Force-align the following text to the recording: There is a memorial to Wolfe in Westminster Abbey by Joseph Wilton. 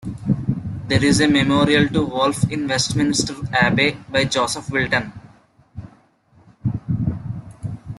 There 0.87 1.05
is 1.05 1.21
a 1.21 1.27
memorial 1.27 1.87
to 1.89 2.01
Wolfe 2.03 2.51
in 2.51 2.67
Westminster 2.67 3.35
Abbey 3.53 3.99
by 4.09 4.23
Joseph 4.25 4.67
Wilton. 4.71 5.13